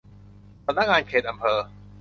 [0.65, 1.57] สำนักงานเขตอำเภอ